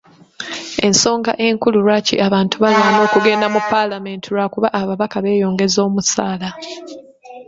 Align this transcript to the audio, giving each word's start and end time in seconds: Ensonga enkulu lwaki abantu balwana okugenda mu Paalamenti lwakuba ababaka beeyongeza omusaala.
Ensonga 0.87 1.31
enkulu 1.47 1.77
lwaki 1.85 2.15
abantu 2.27 2.55
balwana 2.63 2.97
okugenda 3.07 3.47
mu 3.53 3.59
Paalamenti 3.69 4.27
lwakuba 4.33 4.67
ababaka 4.81 5.17
beeyongeza 5.23 5.79
omusaala. 5.87 6.49